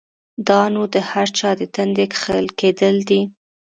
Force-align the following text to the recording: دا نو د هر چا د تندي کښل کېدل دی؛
دا 0.47 0.61
نو 0.73 0.81
د 0.93 0.95
هر 1.09 1.27
چا 1.37 1.49
د 1.59 1.61
تندي 1.75 2.05
کښل 2.13 2.45
کېدل 2.59 2.95
دی؛ 3.09 3.21